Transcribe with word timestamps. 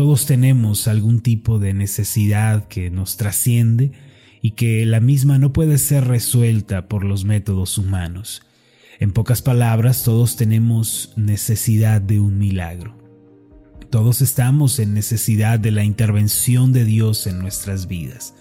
Todos 0.00 0.24
tenemos 0.24 0.88
algún 0.88 1.20
tipo 1.20 1.58
de 1.58 1.74
necesidad 1.74 2.68
que 2.68 2.90
nos 2.90 3.18
trasciende 3.18 3.92
y 4.40 4.52
que 4.52 4.86
la 4.86 4.98
misma 4.98 5.38
no 5.38 5.52
puede 5.52 5.76
ser 5.76 6.08
resuelta 6.08 6.88
por 6.88 7.04
los 7.04 7.26
métodos 7.26 7.76
humanos. 7.76 8.40
En 8.98 9.12
pocas 9.12 9.42
palabras, 9.42 10.02
todos 10.02 10.36
tenemos 10.36 11.12
necesidad 11.16 12.00
de 12.00 12.18
un 12.18 12.38
milagro. 12.38 12.96
Todos 13.90 14.22
estamos 14.22 14.78
en 14.78 14.94
necesidad 14.94 15.60
de 15.60 15.70
la 15.70 15.84
intervención 15.84 16.72
de 16.72 16.86
Dios 16.86 17.26
en 17.26 17.38
nuestras 17.38 17.86
vidas. 17.86 18.32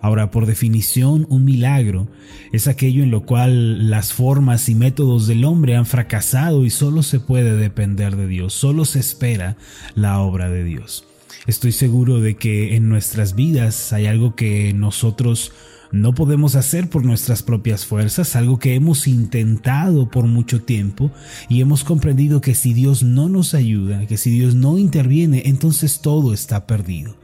Ahora, 0.00 0.30
por 0.30 0.46
definición, 0.46 1.26
un 1.30 1.44
milagro 1.44 2.08
es 2.52 2.68
aquello 2.68 3.02
en 3.02 3.10
lo 3.10 3.24
cual 3.24 3.90
las 3.90 4.12
formas 4.12 4.68
y 4.68 4.74
métodos 4.74 5.26
del 5.26 5.44
hombre 5.44 5.76
han 5.76 5.86
fracasado 5.86 6.64
y 6.64 6.70
solo 6.70 7.02
se 7.02 7.20
puede 7.20 7.56
depender 7.56 8.16
de 8.16 8.26
Dios, 8.26 8.54
solo 8.54 8.84
se 8.84 9.00
espera 9.00 9.56
la 9.94 10.20
obra 10.20 10.50
de 10.50 10.64
Dios. 10.64 11.06
Estoy 11.46 11.72
seguro 11.72 12.20
de 12.20 12.36
que 12.36 12.76
en 12.76 12.88
nuestras 12.88 13.34
vidas 13.34 13.92
hay 13.92 14.06
algo 14.06 14.34
que 14.34 14.72
nosotros 14.74 15.52
no 15.92 16.14
podemos 16.14 16.56
hacer 16.56 16.90
por 16.90 17.04
nuestras 17.04 17.42
propias 17.42 17.86
fuerzas, 17.86 18.34
algo 18.34 18.58
que 18.58 18.74
hemos 18.74 19.06
intentado 19.06 20.10
por 20.10 20.26
mucho 20.26 20.62
tiempo 20.62 21.10
y 21.48 21.60
hemos 21.60 21.84
comprendido 21.84 22.40
que 22.40 22.54
si 22.54 22.74
Dios 22.74 23.02
no 23.02 23.28
nos 23.28 23.54
ayuda, 23.54 24.06
que 24.06 24.16
si 24.16 24.30
Dios 24.30 24.54
no 24.54 24.78
interviene, 24.78 25.42
entonces 25.46 26.00
todo 26.00 26.34
está 26.34 26.66
perdido. 26.66 27.14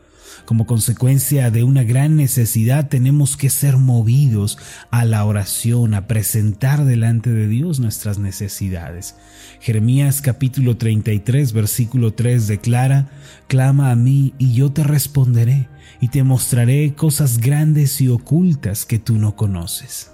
Como 0.44 0.66
consecuencia 0.66 1.50
de 1.50 1.62
una 1.62 1.84
gran 1.84 2.16
necesidad 2.16 2.88
tenemos 2.88 3.36
que 3.36 3.50
ser 3.50 3.76
movidos 3.76 4.58
a 4.90 5.04
la 5.04 5.24
oración, 5.24 5.94
a 5.94 6.06
presentar 6.06 6.84
delante 6.84 7.30
de 7.30 7.48
Dios 7.48 7.80
nuestras 7.80 8.18
necesidades. 8.18 9.16
Jeremías 9.60 10.20
capítulo 10.20 10.76
33 10.76 11.52
versículo 11.52 12.12
3 12.12 12.46
declara, 12.46 13.10
Clama 13.46 13.90
a 13.90 13.96
mí 13.96 14.34
y 14.38 14.54
yo 14.54 14.72
te 14.72 14.82
responderé 14.82 15.68
y 16.00 16.08
te 16.08 16.24
mostraré 16.24 16.94
cosas 16.94 17.38
grandes 17.38 18.00
y 18.00 18.08
ocultas 18.08 18.84
que 18.84 18.98
tú 18.98 19.18
no 19.18 19.36
conoces. 19.36 20.10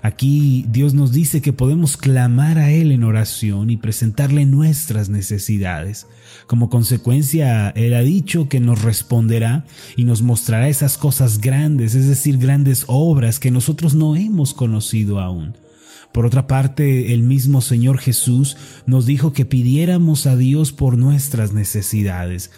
Aquí 0.00 0.64
Dios 0.70 0.94
nos 0.94 1.12
dice 1.12 1.42
que 1.42 1.52
podemos 1.52 1.96
clamar 1.96 2.58
a 2.58 2.70
Él 2.70 2.92
en 2.92 3.04
oración 3.04 3.70
y 3.70 3.76
presentarle 3.76 4.46
nuestras 4.46 5.08
necesidades. 5.10 6.06
Como 6.46 6.70
consecuencia, 6.70 7.70
Él 7.70 7.94
ha 7.94 8.02
dicho 8.02 8.48
que 8.48 8.60
nos 8.60 8.82
responderá 8.82 9.66
y 9.96 10.04
nos 10.04 10.22
mostrará 10.22 10.68
esas 10.68 10.96
cosas 10.96 11.40
grandes, 11.40 11.94
es 11.94 12.08
decir, 12.08 12.38
grandes 12.38 12.84
obras 12.86 13.38
que 13.38 13.50
nosotros 13.50 13.94
no 13.94 14.16
hemos 14.16 14.54
conocido 14.54 15.20
aún. 15.20 15.54
Por 16.12 16.26
otra 16.26 16.46
parte, 16.46 17.14
el 17.14 17.22
mismo 17.22 17.60
Señor 17.60 17.98
Jesús 17.98 18.56
nos 18.86 19.06
dijo 19.06 19.32
que 19.32 19.46
pidiéramos 19.46 20.26
a 20.26 20.36
Dios 20.36 20.72
por 20.72 20.98
nuestras 20.98 21.52
necesidades. 21.52 22.50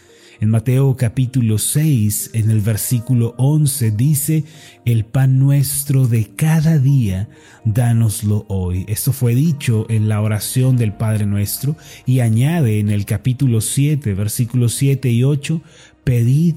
En 0.44 0.50
Mateo 0.50 0.94
capítulo 0.94 1.56
6, 1.56 2.32
en 2.34 2.50
el 2.50 2.60
versículo 2.60 3.34
11, 3.38 3.92
dice, 3.92 4.44
el 4.84 5.06
pan 5.06 5.38
nuestro 5.38 6.06
de 6.06 6.26
cada 6.36 6.78
día, 6.78 7.30
dánoslo 7.64 8.44
hoy. 8.48 8.84
Esto 8.86 9.14
fue 9.14 9.34
dicho 9.34 9.86
en 9.88 10.06
la 10.06 10.20
oración 10.20 10.76
del 10.76 10.92
Padre 10.92 11.24
nuestro 11.24 11.78
y 12.04 12.20
añade 12.20 12.78
en 12.78 12.90
el 12.90 13.06
capítulo 13.06 13.62
7, 13.62 14.12
versículos 14.12 14.74
7 14.74 15.08
y 15.08 15.24
8, 15.24 15.62
pedid 16.04 16.56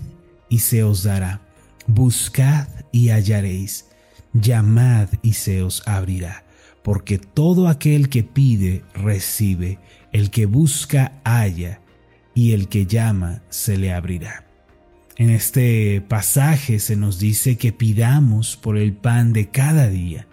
y 0.50 0.60
se 0.60 0.84
os 0.84 1.04
dará, 1.04 1.40
buscad 1.88 2.68
y 2.92 3.08
hallaréis, 3.08 3.86
llamad 4.34 5.08
y 5.22 5.32
se 5.32 5.64
os 5.64 5.88
abrirá, 5.88 6.44
porque 6.84 7.20
todo 7.20 7.70
aquel 7.70 8.10
que 8.10 8.24
pide, 8.24 8.84
recibe, 8.94 9.80
el 10.12 10.30
que 10.30 10.46
busca, 10.46 11.22
halla, 11.24 11.80
y 12.38 12.52
el 12.52 12.68
que 12.68 12.86
llama 12.86 13.42
se 13.50 13.78
le 13.78 13.92
abrirá. 13.92 14.46
En 15.16 15.32
este 15.32 16.02
pasaje 16.08 16.78
se 16.78 16.96
nos 16.96 17.18
dice 17.18 17.58
que 17.58 17.72
pidamos 17.72 18.58
por 18.58 18.78
el 18.78 18.94
pan 18.94 19.34
de 19.34 19.50
cada 19.50 19.90
día. 19.90 20.28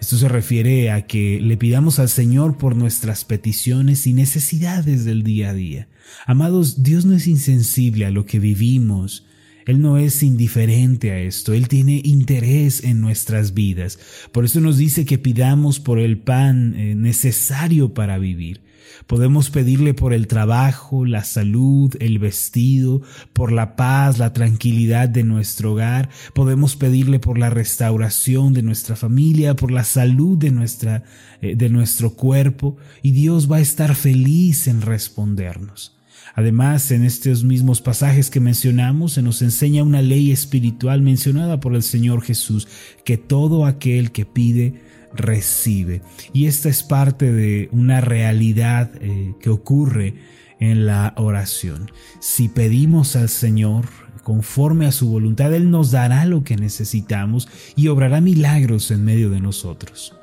Esto 0.00 0.16
se 0.16 0.28
refiere 0.28 0.90
a 0.90 1.06
que 1.06 1.38
le 1.40 1.56
pidamos 1.56 2.00
al 2.00 2.08
Señor 2.08 2.58
por 2.58 2.74
nuestras 2.74 3.24
peticiones 3.24 4.08
y 4.08 4.14
necesidades 4.14 5.04
del 5.04 5.22
día 5.22 5.50
a 5.50 5.54
día. 5.54 5.86
Amados, 6.26 6.82
Dios 6.82 7.04
no 7.04 7.14
es 7.14 7.28
insensible 7.28 8.04
a 8.04 8.10
lo 8.10 8.26
que 8.26 8.40
vivimos, 8.40 9.24
Él 9.64 9.80
no 9.80 9.96
es 9.96 10.24
indiferente 10.24 11.12
a 11.12 11.20
esto, 11.20 11.52
Él 11.52 11.68
tiene 11.68 12.00
interés 12.02 12.82
en 12.82 13.00
nuestras 13.00 13.54
vidas. 13.54 14.00
Por 14.32 14.44
eso 14.44 14.60
nos 14.60 14.76
dice 14.76 15.04
que 15.04 15.18
pidamos 15.18 15.78
por 15.78 16.00
el 16.00 16.18
pan 16.18 16.74
eh, 16.74 16.96
necesario 16.96 17.94
para 17.94 18.18
vivir. 18.18 18.60
Podemos 19.06 19.50
pedirle 19.50 19.94
por 19.94 20.12
el 20.12 20.26
trabajo, 20.26 21.04
la 21.04 21.24
salud, 21.24 21.94
el 22.00 22.18
vestido, 22.18 23.02
por 23.32 23.52
la 23.52 23.76
paz, 23.76 24.18
la 24.18 24.32
tranquilidad 24.32 25.08
de 25.08 25.24
nuestro 25.24 25.72
hogar. 25.72 26.08
Podemos 26.34 26.76
pedirle 26.76 27.18
por 27.18 27.38
la 27.38 27.50
restauración 27.50 28.54
de 28.54 28.62
nuestra 28.62 28.96
familia, 28.96 29.54
por 29.54 29.70
la 29.70 29.84
salud 29.84 30.38
de, 30.38 30.50
nuestra, 30.50 31.04
eh, 31.40 31.56
de 31.56 31.68
nuestro 31.68 32.14
cuerpo. 32.14 32.76
Y 33.02 33.12
Dios 33.12 33.50
va 33.50 33.56
a 33.56 33.60
estar 33.60 33.94
feliz 33.94 34.68
en 34.68 34.80
respondernos. 34.80 35.94
Además, 36.34 36.90
en 36.90 37.04
estos 37.04 37.44
mismos 37.44 37.80
pasajes 37.80 38.30
que 38.30 38.40
mencionamos, 38.40 39.12
se 39.12 39.22
nos 39.22 39.42
enseña 39.42 39.82
una 39.82 40.02
ley 40.02 40.32
espiritual 40.32 41.00
mencionada 41.02 41.60
por 41.60 41.74
el 41.74 41.82
Señor 41.82 42.22
Jesús, 42.22 42.68
que 43.04 43.16
todo 43.16 43.66
aquel 43.66 44.10
que 44.10 44.26
pide, 44.26 44.80
recibe. 45.14 46.02
Y 46.32 46.46
esta 46.46 46.68
es 46.68 46.82
parte 46.82 47.32
de 47.32 47.68
una 47.72 48.00
realidad 48.00 48.90
eh, 49.00 49.34
que 49.40 49.50
ocurre 49.50 50.14
en 50.58 50.86
la 50.86 51.14
oración. 51.16 51.90
Si 52.20 52.48
pedimos 52.48 53.16
al 53.16 53.28
Señor 53.28 53.86
conforme 54.22 54.86
a 54.86 54.92
su 54.92 55.08
voluntad, 55.08 55.54
Él 55.54 55.70
nos 55.70 55.90
dará 55.90 56.24
lo 56.24 56.42
que 56.42 56.56
necesitamos 56.56 57.48
y 57.76 57.88
obrará 57.88 58.20
milagros 58.20 58.90
en 58.90 59.04
medio 59.04 59.30
de 59.30 59.40
nosotros. 59.40 60.14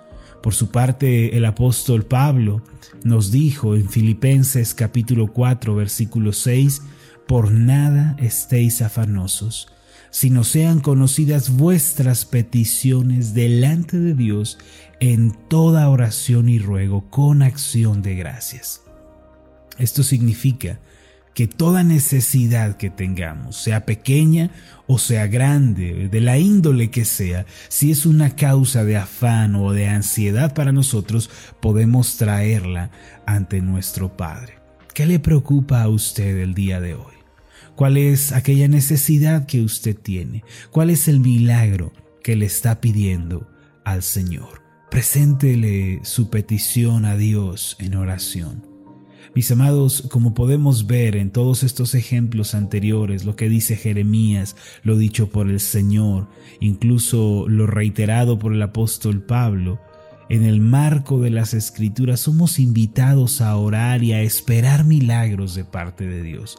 Por 0.42 0.54
su 0.54 0.70
parte, 0.70 1.38
el 1.38 1.46
apóstol 1.46 2.04
Pablo 2.04 2.62
nos 3.04 3.32
dijo 3.32 3.76
en 3.76 3.90
Filipenses 3.90 4.74
capítulo 4.74 5.28
4 5.28 5.76
versículo 5.76 6.34
6, 6.34 6.82
por 7.28 7.52
nada 7.52 8.16
estéis 8.20 8.82
afanosos 8.82 9.72
sino 10.12 10.44
sean 10.44 10.82
conocidas 10.82 11.56
vuestras 11.56 12.26
peticiones 12.26 13.34
delante 13.34 13.98
de 13.98 14.14
Dios 14.14 14.60
en 15.00 15.32
toda 15.48 15.90
oración 15.90 16.50
y 16.50 16.60
ruego 16.60 17.10
con 17.10 17.42
acción 17.42 18.02
de 18.02 18.16
gracias. 18.16 18.82
Esto 19.80 20.04
significa 20.04 20.80
que 21.34 21.48
toda 21.48 21.84
necesidad 21.84 22.78
que 22.78 22.90
tengamos, 22.90 23.58
sea 23.58 23.86
pequeña 23.86 24.52
o 24.88 24.98
sea 24.98 25.28
grande, 25.28 26.10
de 26.10 26.22
la 26.22 26.38
índole 26.38 26.92
que 26.92 27.06
sea, 27.06 27.46
si 27.70 27.92
es 27.92 28.06
una 28.06 28.36
causa 28.36 28.84
de 28.84 28.98
afán 28.98 29.56
o 29.56 29.72
de 29.72 29.88
ansiedad 29.88 30.54
para 30.54 30.72
nosotros, 30.72 31.30
podemos 31.62 32.18
traerla 32.18 32.92
ante 33.26 33.62
nuestro 33.62 34.18
Padre. 34.18 34.60
¿Qué 34.94 35.06
le 35.06 35.20
preocupa 35.20 35.82
a 35.82 35.88
usted 35.88 36.38
el 36.40 36.54
día 36.54 36.82
de 36.82 36.96
hoy? 36.96 37.22
cuál 37.82 37.98
es 37.98 38.32
aquella 38.32 38.68
necesidad 38.68 39.48
que 39.48 39.62
usted 39.62 39.98
tiene, 39.98 40.44
cuál 40.70 40.92
es 40.92 41.08
el 41.08 41.20
milagro 41.20 41.92
que 42.24 42.36
le 42.36 42.46
está 42.46 42.80
pidiendo 42.80 43.50
al 43.84 44.04
Señor. 44.04 44.62
Preséntele 44.92 46.00
su 46.04 46.30
petición 46.30 47.06
a 47.06 47.16
Dios 47.16 47.78
en 47.80 47.96
oración. 47.96 48.71
Mis 49.34 49.50
amados, 49.50 50.04
como 50.12 50.34
podemos 50.34 50.88
ver 50.88 51.16
en 51.16 51.32
todos 51.32 51.64
estos 51.64 51.96
ejemplos 51.96 52.54
anteriores, 52.54 53.24
lo 53.24 53.38
que 53.38 53.48
dice 53.48 53.78
Jeremías, 53.78 54.58
lo 54.84 54.98
dicho 54.98 55.30
por 55.30 55.50
el 55.50 55.62
Señor, 55.62 56.28
incluso 56.60 57.46
lo 57.48 57.66
reiterado 57.66 58.38
por 58.38 58.54
el 58.54 58.62
apóstol 58.62 59.22
Pablo, 59.22 59.80
en 60.28 60.44
el 60.44 60.60
marco 60.60 61.20
de 61.20 61.30
las 61.30 61.54
escrituras 61.54 62.22
somos 62.22 62.60
invitados 62.60 63.40
a 63.40 63.56
orar 63.56 64.04
y 64.04 64.12
a 64.12 64.22
esperar 64.22 64.84
milagros 64.84 65.56
de 65.56 65.64
parte 65.64 66.08
de 66.08 66.24
Dios. 66.24 66.58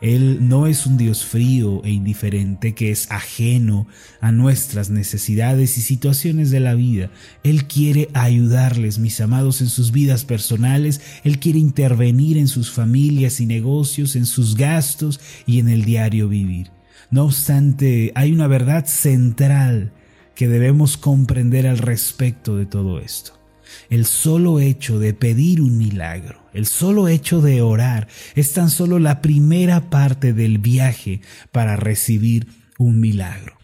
Él 0.00 0.48
no 0.48 0.66
es 0.66 0.86
un 0.86 0.96
Dios 0.96 1.24
frío 1.24 1.82
e 1.84 1.90
indiferente 1.90 2.74
que 2.74 2.90
es 2.90 3.10
ajeno 3.10 3.86
a 4.20 4.32
nuestras 4.32 4.88
necesidades 4.88 5.76
y 5.76 5.82
situaciones 5.82 6.50
de 6.50 6.60
la 6.60 6.74
vida. 6.74 7.10
Él 7.44 7.66
quiere 7.66 8.08
ayudarles, 8.14 8.98
mis 8.98 9.20
amados, 9.20 9.60
en 9.60 9.68
sus 9.68 9.92
vidas 9.92 10.24
personales. 10.24 11.00
Él 11.22 11.38
quiere 11.38 11.58
intervenir 11.58 12.38
en 12.38 12.48
sus 12.48 12.70
familias 12.70 13.40
y 13.40 13.46
negocios, 13.46 14.16
en 14.16 14.26
sus 14.26 14.56
gastos 14.56 15.20
y 15.46 15.58
en 15.58 15.68
el 15.68 15.84
diario 15.84 16.28
vivir. 16.28 16.70
No 17.10 17.24
obstante, 17.24 18.12
hay 18.14 18.32
una 18.32 18.46
verdad 18.46 18.86
central 18.86 19.92
que 20.34 20.48
debemos 20.48 20.96
comprender 20.96 21.66
al 21.66 21.78
respecto 21.78 22.56
de 22.56 22.64
todo 22.64 23.00
esto. 23.00 23.39
El 23.88 24.06
solo 24.06 24.60
hecho 24.60 24.98
de 24.98 25.14
pedir 25.14 25.60
un 25.60 25.78
milagro, 25.78 26.48
el 26.52 26.66
solo 26.66 27.08
hecho 27.08 27.40
de 27.40 27.62
orar, 27.62 28.08
es 28.34 28.52
tan 28.52 28.70
solo 28.70 28.98
la 28.98 29.20
primera 29.22 29.90
parte 29.90 30.32
del 30.32 30.58
viaje 30.58 31.20
para 31.52 31.76
recibir 31.76 32.46
un 32.78 33.00
milagro. 33.00 33.58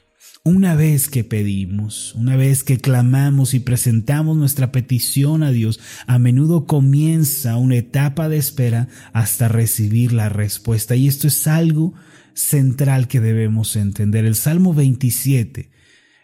una 0.45 0.77
vez 0.77 1.09
que 1.09 1.25
pedimos, 1.25 2.15
una 2.15 2.37
vez 2.37 2.63
que 2.63 2.79
clamamos 2.79 3.53
y 3.53 3.59
presentamos 3.59 4.37
nuestra 4.37 4.71
petición 4.71 5.43
a 5.43 5.51
Dios, 5.51 5.81
a 6.07 6.21
menudo 6.21 6.67
comienza 6.67 7.57
una 7.57 7.75
etapa 7.75 8.29
de 8.29 8.37
espera 8.37 8.87
hasta 9.13 9.49
recibir 9.49 10.13
la 10.13 10.29
respuesta. 10.29 10.95
Y 10.95 11.09
esto 11.09 11.27
es 11.27 11.49
algo 11.49 11.95
central 12.33 13.09
que 13.09 13.21
debemos 13.21 13.75
entender. 13.75 14.25
El 14.25 14.37
Salmo 14.37 14.73
27 14.73 15.63
eh, 15.63 15.69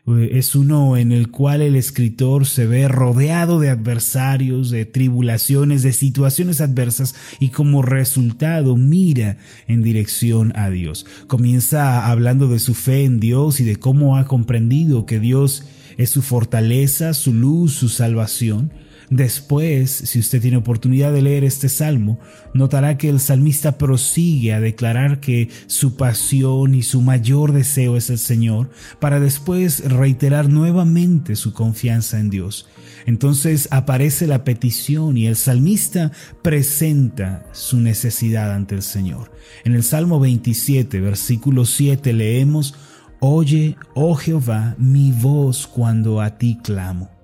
es 0.07 0.57
uno 0.57 0.97
en 0.97 1.13
el 1.13 1.31
cual 1.31 1.63
el 1.63 1.77
escritor 1.77 2.45
se 2.45 2.67
ve 2.67 2.89
rodeado 2.89 3.61
de 3.61 3.71
adversarios, 3.71 4.71
de 4.71 4.85
tribulaciones, 4.85 5.85
de 5.85 5.93
situaciones 5.93 6.61
adversas 6.61 7.15
y 7.39 7.51
como 7.51 7.83
resultado 7.83 8.77
mira 8.77 9.37
en 9.69 9.83
dirección 9.83 10.53
a 10.57 10.71
Dios. 10.71 11.07
Comienza 11.29 12.11
hablando 12.11 12.49
de 12.49 12.59
su 12.59 12.75
fe 12.75 13.05
en 13.05 13.21
Dios 13.21 13.61
y 13.61 13.65
de 13.65 13.77
cómo 13.77 14.17
ha 14.17 14.27
comprendido 14.27 15.07
que 15.07 15.21
Dios 15.21 15.67
es 15.97 16.11
su 16.11 16.23
fortaleza, 16.23 17.15
su 17.15 17.33
luz, 17.33 17.73
su 17.75 17.89
salvación. 17.89 18.73
Después, 19.13 19.91
si 19.91 20.19
usted 20.21 20.41
tiene 20.41 20.57
oportunidad 20.57 21.13
de 21.13 21.21
leer 21.21 21.45
este 21.45 21.69
salmo, 21.69 22.19
notará 22.55 22.97
que 22.97 23.11
el 23.11 23.21
salmista 23.21 23.77
prosigue 23.77 24.55
a 24.55 24.61
declarar 24.61 25.21
que 25.21 25.51
su 25.67 25.97
pasión 25.97 26.75
y 26.75 26.83
su 26.83 27.03
mayor 27.03 27.53
deseo 27.53 27.99
es 27.99 28.09
el 28.09 28.17
Señor, 28.17 28.71
para 29.01 29.21
después 29.21 29.85
reiterar 29.85 30.49
nuevamente 30.49 31.37
su 31.37 31.53
confianza 31.53 32.21
en 32.21 32.31
Dios. 32.31 32.71
Entonces 33.05 33.69
aparece 33.71 34.27
la 34.27 34.45
petición 34.45 35.19
y 35.19 35.27
el 35.27 35.37
salmista 35.37 36.11
presenta 36.41 37.45
su 37.53 37.81
necesidad 37.81 38.51
ante 38.51 38.77
el 38.77 38.83
Señor. 38.83 39.31
En 39.65 39.75
el 39.75 39.83
Salmo 39.83 40.21
27, 40.21 41.01
versículo 41.01 41.67
7 41.67 42.15
leemos, 42.15 42.75
Oye, 43.21 43.77
oh 43.95 44.15
Jehová, 44.15 44.75
mi 44.79 45.13
voz 45.13 45.67
cuando 45.67 46.23
a 46.23 46.39
ti 46.39 46.59
clamo 46.63 47.22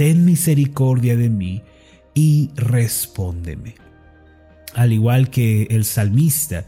ten 0.00 0.24
misericordia 0.24 1.14
de 1.14 1.28
mí 1.28 1.60
y 2.14 2.48
respóndeme. 2.56 3.74
Al 4.74 4.94
igual 4.94 5.28
que 5.28 5.64
el 5.64 5.84
salmista, 5.84 6.64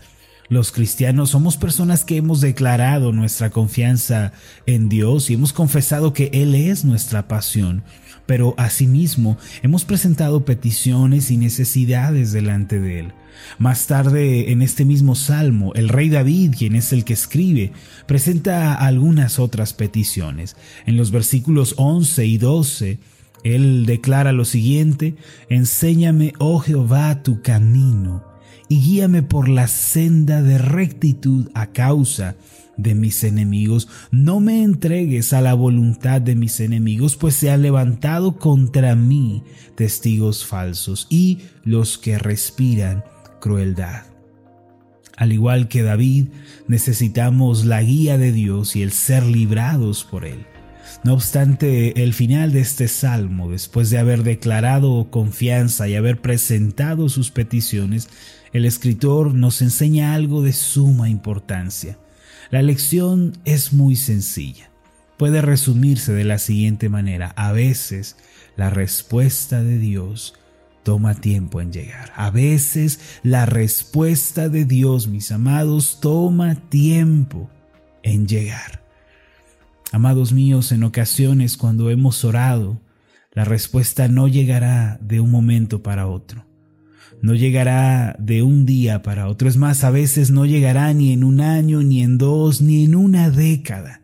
los 0.51 0.71
cristianos 0.71 1.31
somos 1.31 1.57
personas 1.57 2.05
que 2.05 2.19
hemos 2.19 2.43
declarado 2.43 3.11
nuestra 3.11 3.49
confianza 3.49 4.35
en 4.67 4.91
Dios 4.91 5.31
y 5.31 5.33
hemos 5.33 5.55
confesado 5.55 6.13
que 6.13 6.29
Él 6.35 6.55
es 6.55 6.85
nuestra 6.85 7.27
pasión, 7.27 7.85
pero 8.27 8.55
asimismo 8.59 9.39
hemos 9.63 9.87
presentado 9.87 10.45
peticiones 10.45 11.31
y 11.31 11.39
necesidades 11.39 12.33
delante 12.33 12.81
de 12.81 12.99
Él. 12.99 13.13
Más 13.59 13.87
tarde, 13.87 14.53
en 14.53 14.61
este 14.61 14.85
mismo 14.85 15.15
salmo, 15.15 15.73
el 15.73 15.89
rey 15.89 16.11
David, 16.11 16.55
quien 16.59 16.77
es 16.77 16.93
el 16.93 17.07
que 17.07 17.15
escribe, 17.15 17.73
presenta 18.05 18.75
algunas 18.75 19.39
otras 19.39 19.73
peticiones. 19.73 20.55
En 20.85 20.99
los 20.99 21.11
versículos 21.11 21.77
11 21.79 22.27
y 22.27 22.37
12, 22.37 22.99
él 23.45 23.87
declara 23.87 24.33
lo 24.33 24.45
siguiente, 24.45 25.17
Enséñame, 25.49 26.33
oh 26.39 26.61
Jehová, 26.61 27.23
tu 27.23 27.43
camino, 27.43 28.25
y 28.69 28.81
guíame 28.81 29.23
por 29.23 29.49
la 29.49 29.69
senda 29.69 30.43
de 30.43 30.59
rectitud 30.59 31.49
a 31.55 31.73
causa 31.73 32.37
de 32.77 32.95
mis 32.95 33.25
enemigos. 33.25 33.89
No 34.11 34.41
me 34.41 34.63
entregues 34.63 35.33
a 35.33 35.41
la 35.41 35.55
voluntad 35.55 36.21
de 36.21 36.37
mis 36.37 36.61
enemigos, 36.61 37.17
pues 37.17 37.35
se 37.35 37.51
han 37.51 37.63
levantado 37.63 38.39
contra 38.39 38.95
mí 38.95 39.43
testigos 39.75 40.47
falsos 40.47 41.07
y 41.11 41.41
los 41.65 41.99
que 41.99 42.19
respiran 42.19 43.05
crueldad. 43.41 44.05
Al 45.17 45.33
igual 45.33 45.69
que 45.69 45.83
David, 45.83 46.29
necesitamos 46.69 47.65
la 47.65 47.83
guía 47.83 48.17
de 48.17 48.33
Dios 48.33 48.77
y 48.77 48.83
el 48.83 48.93
ser 48.93 49.25
librados 49.25 50.05
por 50.05 50.25
Él. 50.25 50.47
No 51.05 51.15
obstante, 51.15 52.03
el 52.03 52.15
final 52.15 52.53
de 52.53 52.61
este 52.61 52.87
salmo, 52.89 53.51
después 53.51 53.91
de 53.91 53.99
haber 53.99 54.23
declarado 54.23 55.11
confianza 55.11 55.89
y 55.89 55.97
haber 55.97 56.21
presentado 56.21 57.09
sus 57.09 57.31
peticiones, 57.31 58.09
el 58.53 58.65
escritor 58.67 59.35
nos 59.35 59.63
enseña 59.63 60.15
algo 60.15 60.43
de 60.43 60.53
suma 60.53 61.09
importancia. 61.09 61.99
La 62.51 62.63
lección 62.63 63.33
es 63.45 63.73
muy 63.73 63.97
sencilla. 63.97 64.71
Puede 65.17 65.41
resumirse 65.41 66.13
de 66.13 66.25
la 66.25 66.39
siguiente 66.39 66.89
manera. 66.89 67.33
A 67.37 67.53
veces 67.53 68.17
la 68.57 68.71
respuesta 68.71 69.63
de 69.63 69.79
Dios 69.79 70.35
toma 70.83 71.15
tiempo 71.15 71.61
en 71.61 71.73
llegar. 71.73 72.13
A 72.15 72.31
veces 72.31 73.01
la 73.23 73.47
respuesta 73.47 74.49
de 74.49 74.65
Dios, 74.65 75.09
mis 75.09 75.33
amados, 75.33 75.99
toma 76.01 76.57
tiempo 76.69 77.49
en 78.03 78.27
llegar. 78.27 78.82
Amados 79.93 80.33
míos, 80.33 80.73
en 80.73 80.85
ocasiones 80.85 81.59
cuando 81.59 81.91
hemos 81.91 82.25
orado, 82.25 82.81
la 83.31 83.45
respuesta 83.45 84.09
no 84.09 84.27
llegará 84.27 84.99
de 85.03 85.21
un 85.21 85.31
momento 85.31 85.83
para 85.83 86.07
otro. 86.07 86.47
No 87.21 87.35
llegará 87.35 88.17
de 88.19 88.43
un 88.43 88.65
día 88.65 89.03
para 89.03 89.29
otro. 89.29 89.51
Es 89.51 89.59
más, 89.59 89.85
a 89.85 89.91
veces 89.91 90.31
no 90.31 90.47
llegará 90.47 90.95
ni 90.95 91.13
en 91.13 91.25
un 91.25 91.43
año, 91.43 91.83
ni 91.83 92.03
en 92.03 92.17
dos, 92.17 92.63
ni 92.63 92.87
en 92.87 92.95
una 92.95 93.29
década. 93.31 94.01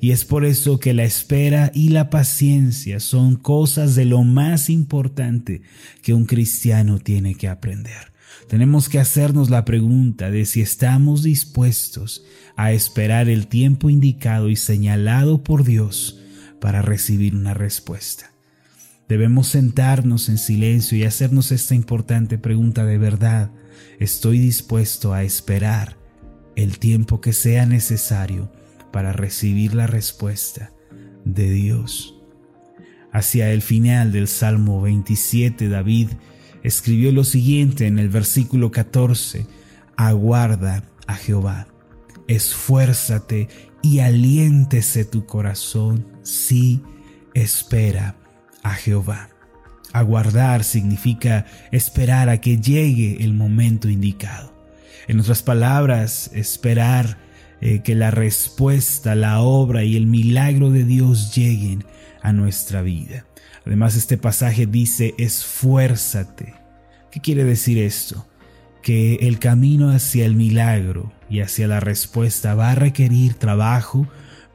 Y 0.00 0.12
es 0.12 0.24
por 0.24 0.44
eso 0.44 0.78
que 0.78 0.94
la 0.94 1.02
espera 1.02 1.72
y 1.74 1.88
la 1.88 2.08
paciencia 2.08 3.00
son 3.00 3.34
cosas 3.34 3.96
de 3.96 4.04
lo 4.04 4.22
más 4.22 4.70
importante 4.70 5.62
que 6.02 6.14
un 6.14 6.26
cristiano 6.26 7.00
tiene 7.00 7.34
que 7.34 7.48
aprender. 7.48 8.12
Tenemos 8.48 8.88
que 8.88 9.00
hacernos 9.00 9.50
la 9.50 9.64
pregunta 9.64 10.30
de 10.30 10.46
si 10.46 10.60
estamos 10.60 11.24
dispuestos 11.24 12.24
a 12.54 12.72
esperar 12.72 13.28
el 13.28 13.48
tiempo 13.48 13.90
indicado 13.90 14.48
y 14.48 14.56
señalado 14.56 15.42
por 15.42 15.64
Dios 15.64 16.20
para 16.60 16.80
recibir 16.80 17.34
una 17.34 17.54
respuesta. 17.54 18.32
Debemos 19.08 19.48
sentarnos 19.48 20.28
en 20.28 20.38
silencio 20.38 20.96
y 20.96 21.04
hacernos 21.04 21.50
esta 21.50 21.74
importante 21.74 22.38
pregunta 22.38 22.84
de 22.84 22.98
verdad. 22.98 23.50
¿Estoy 23.98 24.38
dispuesto 24.38 25.12
a 25.12 25.24
esperar 25.24 25.96
el 26.54 26.78
tiempo 26.78 27.20
que 27.20 27.32
sea 27.32 27.66
necesario 27.66 28.52
para 28.92 29.12
recibir 29.12 29.74
la 29.74 29.88
respuesta 29.88 30.72
de 31.24 31.50
Dios? 31.50 32.14
Hacia 33.12 33.52
el 33.52 33.62
final 33.62 34.12
del 34.12 34.28
Salmo 34.28 34.82
27, 34.82 35.68
David 35.68 36.08
escribió 36.66 37.12
lo 37.12 37.22
siguiente 37.22 37.86
en 37.86 38.00
el 38.00 38.08
versículo 38.08 38.72
14, 38.72 39.46
aguarda 39.96 40.82
a 41.06 41.14
Jehová, 41.14 41.68
esfuérzate 42.26 43.48
y 43.82 44.00
aliéntese 44.00 45.04
tu 45.04 45.26
corazón, 45.26 46.08
sí, 46.24 46.82
espera 47.34 48.16
a 48.64 48.74
Jehová. 48.74 49.28
Aguardar 49.92 50.64
significa 50.64 51.46
esperar 51.70 52.28
a 52.28 52.40
que 52.40 52.58
llegue 52.58 53.22
el 53.22 53.32
momento 53.32 53.88
indicado. 53.88 54.52
En 55.06 55.20
otras 55.20 55.44
palabras, 55.44 56.32
esperar 56.34 57.16
eh, 57.60 57.82
que 57.82 57.94
la 57.94 58.10
respuesta, 58.10 59.14
la 59.14 59.40
obra 59.40 59.84
y 59.84 59.96
el 59.96 60.06
milagro 60.06 60.72
de 60.72 60.82
Dios 60.82 61.32
lleguen 61.32 61.84
a 62.26 62.32
nuestra 62.32 62.82
vida. 62.82 63.24
Además, 63.64 63.94
este 63.94 64.18
pasaje 64.18 64.66
dice, 64.66 65.14
esfuérzate. 65.16 66.54
¿Qué 67.12 67.20
quiere 67.20 67.44
decir 67.44 67.78
esto? 67.78 68.26
Que 68.82 69.14
el 69.22 69.38
camino 69.38 69.90
hacia 69.90 70.26
el 70.26 70.34
milagro 70.34 71.12
y 71.30 71.38
hacia 71.38 71.68
la 71.68 71.78
respuesta 71.78 72.56
va 72.56 72.72
a 72.72 72.74
requerir 72.74 73.34
trabajo, 73.34 74.08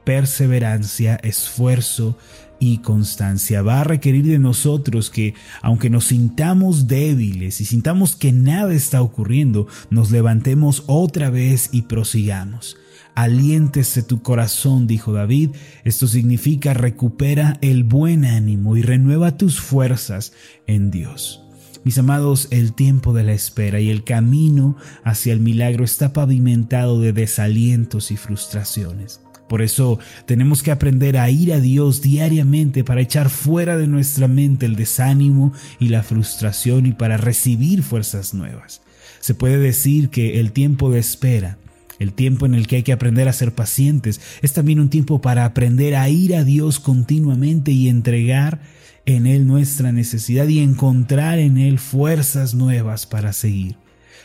perseverancia, 0.04 1.16
esfuerzo 1.16 2.18
y 2.60 2.78
constancia. 2.78 3.62
Va 3.62 3.80
a 3.80 3.84
requerir 3.84 4.26
de 4.26 4.38
nosotros 4.38 5.08
que, 5.08 5.32
aunque 5.62 5.88
nos 5.88 6.08
sintamos 6.08 6.88
débiles 6.88 7.62
y 7.62 7.64
sintamos 7.64 8.16
que 8.16 8.32
nada 8.32 8.74
está 8.74 9.00
ocurriendo, 9.00 9.66
nos 9.88 10.10
levantemos 10.10 10.84
otra 10.88 11.30
vez 11.30 11.70
y 11.72 11.82
prosigamos. 11.82 12.76
Aliéntese 13.14 14.02
tu 14.02 14.22
corazón, 14.22 14.86
dijo 14.86 15.12
David. 15.12 15.50
Esto 15.84 16.06
significa 16.06 16.74
recupera 16.74 17.58
el 17.60 17.84
buen 17.84 18.24
ánimo 18.24 18.76
y 18.76 18.82
renueva 18.82 19.36
tus 19.36 19.60
fuerzas 19.60 20.32
en 20.66 20.90
Dios. 20.90 21.42
Mis 21.84 21.98
amados, 21.98 22.48
el 22.50 22.74
tiempo 22.74 23.12
de 23.12 23.24
la 23.24 23.32
espera 23.32 23.80
y 23.80 23.90
el 23.90 24.04
camino 24.04 24.76
hacia 25.04 25.32
el 25.32 25.40
milagro 25.40 25.84
está 25.84 26.12
pavimentado 26.12 27.00
de 27.00 27.12
desalientos 27.12 28.10
y 28.12 28.16
frustraciones. 28.16 29.20
Por 29.48 29.60
eso 29.60 29.98
tenemos 30.24 30.62
que 30.62 30.70
aprender 30.70 31.18
a 31.18 31.28
ir 31.28 31.52
a 31.52 31.60
Dios 31.60 32.00
diariamente 32.00 32.84
para 32.84 33.02
echar 33.02 33.28
fuera 33.28 33.76
de 33.76 33.88
nuestra 33.88 34.26
mente 34.26 34.64
el 34.64 34.76
desánimo 34.76 35.52
y 35.78 35.88
la 35.88 36.02
frustración 36.02 36.86
y 36.86 36.92
para 36.92 37.18
recibir 37.18 37.82
fuerzas 37.82 38.32
nuevas. 38.32 38.80
Se 39.20 39.34
puede 39.34 39.58
decir 39.58 40.08
que 40.08 40.40
el 40.40 40.52
tiempo 40.52 40.90
de 40.90 41.00
espera 41.00 41.58
el 42.02 42.12
tiempo 42.12 42.46
en 42.46 42.54
el 42.54 42.66
que 42.66 42.76
hay 42.76 42.82
que 42.82 42.92
aprender 42.92 43.28
a 43.28 43.32
ser 43.32 43.54
pacientes 43.54 44.20
es 44.42 44.52
también 44.52 44.80
un 44.80 44.90
tiempo 44.90 45.20
para 45.20 45.44
aprender 45.44 45.94
a 45.94 46.08
ir 46.08 46.34
a 46.34 46.44
Dios 46.44 46.80
continuamente 46.80 47.70
y 47.70 47.88
entregar 47.88 48.60
en 49.06 49.26
Él 49.26 49.46
nuestra 49.46 49.92
necesidad 49.92 50.48
y 50.48 50.60
encontrar 50.60 51.38
en 51.38 51.58
Él 51.58 51.78
fuerzas 51.78 52.54
nuevas 52.54 53.06
para 53.06 53.32
seguir. 53.32 53.76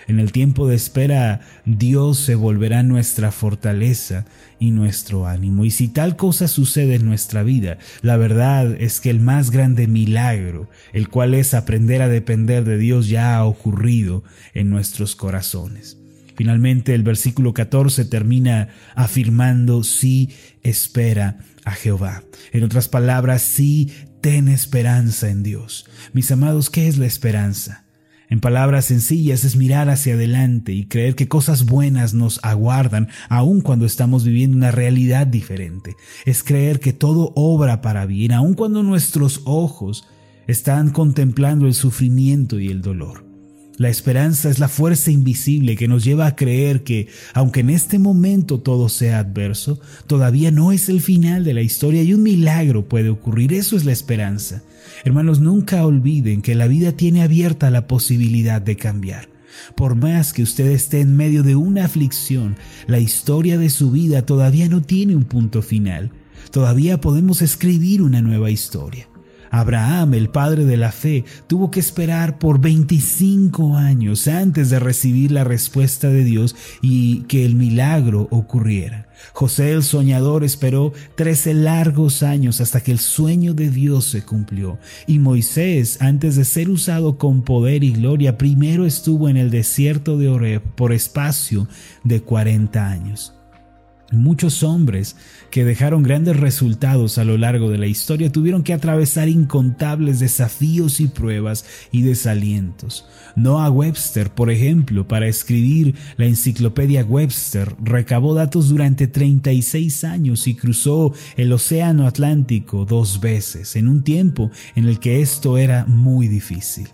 En 0.07 0.19
el 0.19 0.31
tiempo 0.31 0.67
de 0.67 0.75
espera, 0.75 1.41
Dios 1.65 2.17
se 2.17 2.35
volverá 2.35 2.81
nuestra 2.81 3.31
fortaleza 3.33 4.25
y 4.57 4.71
nuestro 4.71 5.27
ánimo. 5.27 5.65
Y 5.65 5.71
si 5.71 5.89
tal 5.89 6.15
cosa 6.15 6.47
sucede 6.47 6.95
en 6.95 7.05
nuestra 7.05 7.43
vida, 7.43 7.77
la 8.01 8.15
verdad 8.15 8.73
es 8.79 9.01
que 9.01 9.09
el 9.09 9.19
más 9.19 9.51
grande 9.51 9.85
milagro, 9.87 10.69
el 10.93 11.09
cual 11.09 11.33
es 11.33 11.53
aprender 11.53 12.01
a 12.01 12.07
depender 12.07 12.63
de 12.63 12.77
Dios, 12.77 13.09
ya 13.09 13.35
ha 13.35 13.43
ocurrido 13.43 14.23
en 14.53 14.69
nuestros 14.69 15.17
corazones. 15.17 15.96
Finalmente 16.37 16.93
el 16.93 17.01
versículo 17.01 17.51
14 17.55 18.05
termina 18.05 18.69
afirmando, 18.93 19.83
sí 19.83 20.29
espera 20.61 21.39
a 21.65 21.71
Jehová. 21.71 22.23
En 22.51 22.63
otras 22.63 22.87
palabras, 22.87 23.41
sí 23.41 23.91
ten 24.21 24.47
esperanza 24.47 25.29
en 25.29 25.41
Dios. 25.41 25.89
Mis 26.13 26.31
amados, 26.31 26.69
¿qué 26.69 26.87
es 26.87 26.99
la 26.99 27.07
esperanza? 27.07 27.85
En 28.29 28.39
palabras 28.39 28.85
sencillas 28.85 29.45
es 29.45 29.55
mirar 29.55 29.89
hacia 29.89 30.13
adelante 30.13 30.73
y 30.73 30.85
creer 30.85 31.15
que 31.15 31.27
cosas 31.27 31.65
buenas 31.65 32.13
nos 32.13 32.39
aguardan 32.43 33.07
aun 33.29 33.61
cuando 33.61 33.87
estamos 33.87 34.23
viviendo 34.23 34.57
una 34.57 34.69
realidad 34.69 35.25
diferente. 35.25 35.95
Es 36.25 36.43
creer 36.43 36.79
que 36.79 36.93
todo 36.93 37.31
obra 37.35 37.81
para 37.81 38.05
bien 38.05 38.31
aun 38.31 38.53
cuando 38.53 38.83
nuestros 38.83 39.41
ojos 39.45 40.07
están 40.45 40.91
contemplando 40.91 41.65
el 41.65 41.73
sufrimiento 41.73 42.59
y 42.59 42.67
el 42.67 42.81
dolor. 42.81 43.26
La 43.77 43.89
esperanza 43.89 44.49
es 44.49 44.57
la 44.57 44.69
fuerza 44.69 45.11
invisible 45.11 45.75
que 45.75 45.87
nos 45.87 46.03
lleva 46.03 46.25
a 46.25 46.35
creer 46.35 46.83
que, 46.83 47.09
aunque 47.35 47.59
en 47.59 47.69
este 47.69 47.99
momento 47.99 48.59
todo 48.59 48.89
sea 48.89 49.19
adverso, 49.19 49.79
todavía 50.07 50.49
no 50.49 50.71
es 50.71 50.89
el 50.89 50.99
final 50.99 51.43
de 51.43 51.53
la 51.53 51.61
historia 51.61 52.01
y 52.01 52.15
un 52.15 52.23
milagro 52.23 52.89
puede 52.89 53.09
ocurrir. 53.09 53.53
Eso 53.53 53.77
es 53.77 53.85
la 53.85 53.91
esperanza. 53.91 54.63
Hermanos, 55.05 55.41
nunca 55.41 55.85
olviden 55.85 56.41
que 56.41 56.55
la 56.55 56.65
vida 56.65 56.93
tiene 56.93 57.21
abierta 57.21 57.69
la 57.69 57.85
posibilidad 57.85 58.63
de 58.63 58.77
cambiar. 58.77 59.29
Por 59.75 59.93
más 59.93 60.33
que 60.33 60.41
usted 60.41 60.71
esté 60.71 61.01
en 61.01 61.15
medio 61.15 61.43
de 61.43 61.55
una 61.55 61.85
aflicción, 61.85 62.55
la 62.87 62.97
historia 62.97 63.59
de 63.59 63.69
su 63.69 63.91
vida 63.91 64.25
todavía 64.25 64.67
no 64.69 64.81
tiene 64.81 65.15
un 65.15 65.25
punto 65.25 65.61
final. 65.61 66.11
Todavía 66.49 66.99
podemos 66.99 67.43
escribir 67.43 68.01
una 68.01 68.21
nueva 68.21 68.49
historia. 68.49 69.07
Abraham, 69.57 70.13
el 70.13 70.29
padre 70.29 70.65
de 70.65 70.77
la 70.77 70.91
fe, 70.91 71.25
tuvo 71.47 71.71
que 71.71 71.79
esperar 71.79 72.39
por 72.39 72.59
25 72.59 73.75
años 73.75 74.27
antes 74.27 74.69
de 74.69 74.79
recibir 74.79 75.31
la 75.31 75.43
respuesta 75.43 76.09
de 76.09 76.23
Dios 76.23 76.55
y 76.81 77.21
que 77.23 77.45
el 77.45 77.55
milagro 77.55 78.27
ocurriera. 78.31 79.07
José 79.33 79.71
el 79.71 79.83
soñador 79.83 80.43
esperó 80.43 80.93
13 81.15 81.53
largos 81.53 82.23
años 82.23 82.61
hasta 82.61 82.81
que 82.81 82.91
el 82.91 82.99
sueño 82.99 83.53
de 83.53 83.69
Dios 83.69 84.05
se 84.05 84.23
cumplió. 84.23 84.77
Y 85.07 85.19
Moisés, 85.19 86.01
antes 86.01 86.35
de 86.35 86.45
ser 86.45 86.69
usado 86.69 87.17
con 87.17 87.41
poder 87.41 87.83
y 87.83 87.93
gloria, 87.93 88.37
primero 88.37 88.85
estuvo 88.85 89.29
en 89.29 89.37
el 89.37 89.49
desierto 89.49 90.17
de 90.17 90.29
Oreb 90.29 90.61
por 90.75 90.93
espacio 90.93 91.67
de 92.03 92.21
40 92.21 92.87
años. 92.87 93.36
Muchos 94.11 94.63
hombres 94.63 95.17
que 95.51 95.65
dejaron 95.65 96.01
grandes 96.01 96.37
resultados 96.37 97.17
a 97.17 97.25
lo 97.25 97.37
largo 97.37 97.69
de 97.69 97.77
la 97.77 97.87
historia 97.87 98.31
tuvieron 98.31 98.63
que 98.63 98.71
atravesar 98.71 99.27
incontables 99.27 100.19
desafíos 100.19 101.01
y 101.01 101.07
pruebas 101.07 101.65
y 101.91 102.03
desalientos. 102.03 103.05
Noah 103.35 103.69
Webster, 103.69 104.29
por 104.29 104.49
ejemplo, 104.49 105.07
para 105.07 105.27
escribir 105.27 105.95
la 106.15 106.25
enciclopedia 106.25 107.03
Webster, 107.03 107.75
recabó 107.83 108.33
datos 108.33 108.69
durante 108.69 109.07
36 109.07 110.05
años 110.05 110.47
y 110.47 110.55
cruzó 110.55 111.13
el 111.35 111.51
Océano 111.51 112.07
Atlántico 112.07 112.85
dos 112.85 113.19
veces, 113.19 113.75
en 113.75 113.89
un 113.89 114.03
tiempo 114.03 114.51
en 114.75 114.85
el 114.85 114.99
que 114.99 115.21
esto 115.21 115.57
era 115.57 115.85
muy 115.85 116.29
difícil. 116.29 116.87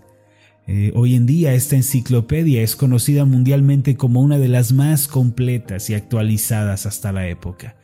Eh, 0.65 0.91
hoy 0.95 1.15
en 1.15 1.25
día 1.25 1.53
esta 1.53 1.75
enciclopedia 1.75 2.61
es 2.61 2.75
conocida 2.75 3.25
mundialmente 3.25 3.97
como 3.97 4.21
una 4.21 4.37
de 4.37 4.47
las 4.47 4.71
más 4.71 5.07
completas 5.07 5.89
y 5.89 5.93
actualizadas 5.93 6.85
hasta 6.85 7.11
la 7.11 7.27
época. 7.27 7.75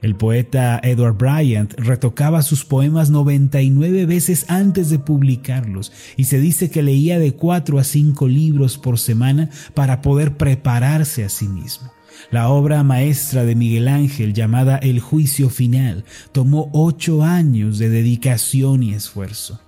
El 0.00 0.14
poeta 0.14 0.80
Edward 0.82 1.18
Bryant 1.18 1.74
retocaba 1.76 2.42
sus 2.42 2.64
poemas 2.64 3.10
99 3.10 4.06
veces 4.06 4.46
antes 4.48 4.88
de 4.88 4.98
publicarlos 4.98 5.92
y 6.16 6.24
se 6.24 6.40
dice 6.40 6.70
que 6.70 6.82
leía 6.82 7.18
de 7.18 7.32
4 7.32 7.78
a 7.78 7.84
5 7.84 8.26
libros 8.28 8.78
por 8.78 8.98
semana 8.98 9.50
para 9.74 10.00
poder 10.00 10.36
prepararse 10.36 11.24
a 11.24 11.28
sí 11.28 11.48
mismo. 11.48 11.92
La 12.30 12.48
obra 12.48 12.82
maestra 12.82 13.44
de 13.44 13.54
Miguel 13.54 13.88
Ángel 13.88 14.32
llamada 14.32 14.76
El 14.76 15.00
Juicio 15.00 15.50
Final 15.50 16.04
tomó 16.32 16.70
ocho 16.72 17.22
años 17.22 17.78
de 17.78 17.88
dedicación 17.90 18.82
y 18.82 18.94
esfuerzo. 18.94 19.60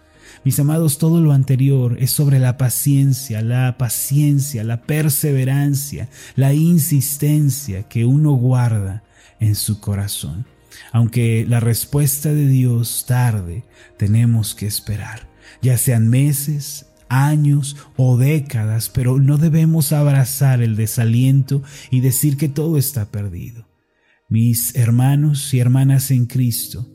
Mis 0.45 0.59
amados, 0.59 0.99
todo 0.99 1.21
lo 1.21 1.33
anterior 1.33 1.97
es 2.01 2.11
sobre 2.11 2.41
la 2.41 2.57
paciencia, 2.57 3.43
la 3.43 3.79
paciencia, 3.79 4.65
la 4.65 4.83
perseverancia, 4.83 6.09
la 6.35 6.53
insistencia 6.53 7.85
que 7.85 8.05
uno 8.05 8.33
guarda 8.33 9.05
en 9.39 9.55
su 9.55 9.79
corazón. 9.81 10.47
Aunque 10.91 11.47
la 11.49 11.61
respuesta 11.61 12.33
de 12.33 12.49
Dios 12.49 13.05
tarde, 13.07 13.65
tenemos 13.99 14.57
que 14.57 14.67
esperar, 14.67 15.29
ya 15.61 15.79
sean 15.79 16.09
meses, 16.09 16.87
años 17.09 17.77
o 17.97 18.17
décadas, 18.17 18.89
pero 18.89 19.21
no 19.21 19.39
debemos 19.39 19.93
abrazar 19.93 20.61
el 20.61 20.75
desaliento 20.75 21.63
y 21.91 22.01
decir 22.01 22.37
que 22.37 22.49
todo 22.49 22.79
está 22.79 23.11
perdido. 23.11 23.69
Mis 24.29 24.75
hermanos 24.75 25.53
y 25.55 25.61
hermanas 25.61 26.11
en 26.11 26.27
Cristo, 26.27 26.89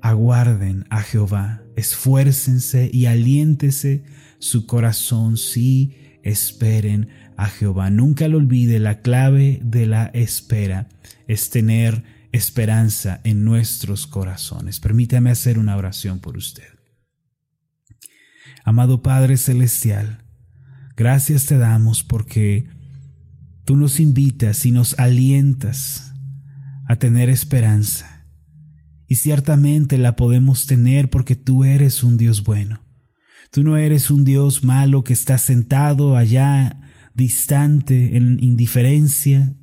aguarden 0.00 0.86
a 0.88 1.02
Jehová, 1.02 1.62
esfuércense 1.80 2.90
y 2.92 3.06
aliéntese 3.06 4.04
su 4.38 4.66
corazón 4.66 5.36
si 5.36 5.96
esperen 6.22 7.08
a 7.36 7.48
Jehová. 7.48 7.90
Nunca 7.90 8.28
lo 8.28 8.38
olvide, 8.38 8.78
la 8.78 9.00
clave 9.00 9.60
de 9.62 9.86
la 9.86 10.06
espera 10.06 10.88
es 11.26 11.50
tener 11.50 12.04
esperanza 12.32 13.20
en 13.24 13.44
nuestros 13.44 14.06
corazones. 14.06 14.80
Permítame 14.80 15.30
hacer 15.30 15.58
una 15.58 15.76
oración 15.76 16.20
por 16.20 16.36
usted. 16.36 16.68
Amado 18.64 19.02
Padre 19.02 19.36
Celestial, 19.36 20.22
gracias 20.96 21.46
te 21.46 21.58
damos 21.58 22.04
porque 22.04 22.68
tú 23.64 23.76
nos 23.76 24.00
invitas 24.00 24.64
y 24.66 24.70
nos 24.70 24.98
alientas 24.98 26.12
a 26.86 26.96
tener 26.96 27.30
esperanza 27.30 28.09
y 29.10 29.16
ciertamente 29.16 29.98
la 29.98 30.14
podemos 30.14 30.68
tener 30.68 31.10
porque 31.10 31.34
tú 31.34 31.64
eres 31.64 32.04
un 32.04 32.16
Dios 32.16 32.44
bueno. 32.44 32.80
Tú 33.50 33.64
no 33.64 33.76
eres 33.76 34.08
un 34.08 34.24
Dios 34.24 34.62
malo 34.62 35.02
que 35.02 35.12
está 35.12 35.36
sentado 35.36 36.16
allá 36.16 36.80
distante 37.12 38.16
en 38.16 38.38
indiferencia, 38.40 39.56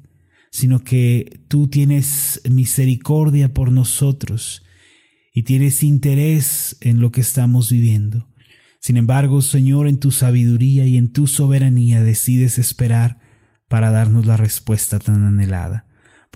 sino 0.51 0.83
que 0.83 1.45
tú 1.47 1.69
tienes 1.69 2.41
misericordia 2.51 3.53
por 3.53 3.71
nosotros 3.71 4.65
y 5.33 5.43
tienes 5.43 5.81
interés 5.81 6.75
en 6.81 6.99
lo 6.99 7.13
que 7.13 7.21
estamos 7.21 7.71
viviendo. 7.71 8.27
Sin 8.81 8.97
embargo, 8.97 9.41
Señor, 9.41 9.87
en 9.87 9.97
tu 9.97 10.11
sabiduría 10.11 10.85
y 10.85 10.97
en 10.97 11.13
tu 11.13 11.25
soberanía 11.25 12.03
decides 12.03 12.59
esperar 12.59 13.21
para 13.69 13.91
darnos 13.91 14.25
la 14.25 14.35
respuesta 14.35 14.99
tan 14.99 15.23
anhelada 15.23 15.86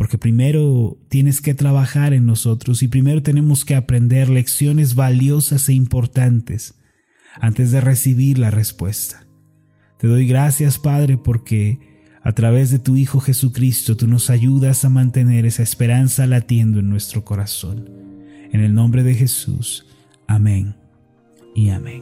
porque 0.02 0.18
primero 0.18 0.98
tienes 1.10 1.42
que 1.42 1.54
trabajar 1.54 2.16
en 2.16 2.26
nosotros 2.26 2.82
y 2.82 2.88
primero 2.88 3.22
tenemos 3.22 3.64
que 3.66 3.76
aprender 3.76 4.30
lecciones 4.30 4.96
valiosas 4.96 5.70
e 5.70 5.74
importantes 5.74 6.74
antes 7.40 7.70
de 7.70 7.82
recibir 7.82 8.40
la 8.40 8.50
respuesta. 8.50 9.28
Te 10.00 10.08
doy 10.08 10.26
gracias, 10.26 10.80
Padre, 10.80 11.20
porque 11.20 11.78
a 12.24 12.32
través 12.32 12.72
de 12.72 12.80
tu 12.80 12.98
Hijo 12.98 13.20
Jesucristo 13.20 13.96
tú 13.96 14.08
nos 14.08 14.32
ayudas 14.32 14.84
a 14.86 14.90
mantener 14.90 15.46
esa 15.46 15.62
esperanza 15.62 16.26
latiendo 16.26 16.80
en 16.80 16.90
nuestro 16.90 17.24
corazón. 17.24 17.88
En 18.52 18.62
el 18.62 18.74
nombre 18.74 19.04
de 19.04 19.14
Jesús. 19.14 19.86
Amén 20.26 20.74
y 21.54 21.70
amén. 21.70 22.02